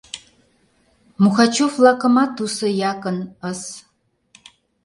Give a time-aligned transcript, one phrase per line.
[1.21, 3.17] Мухачев-влакымат тусо якын
[3.59, 3.61] С.